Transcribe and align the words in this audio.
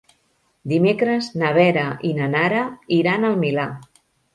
Dimecres 0.73 1.29
na 1.43 1.53
Vera 1.59 1.85
i 2.13 2.17
na 2.23 2.33
Nara 2.39 2.67
iran 3.01 3.33
al 3.33 3.43
Milà. 3.49 3.73